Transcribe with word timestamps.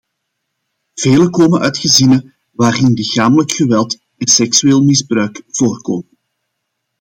Velen 0.97 1.31
komen 1.31 1.61
uit 1.61 1.77
gezinnen 1.77 2.33
waarin 2.51 2.93
lichamelijk 2.93 3.51
geweld 3.51 3.99
en 4.17 4.27
seksueel 4.27 4.83
misbruik 4.83 5.41
voorkomen. 5.47 6.09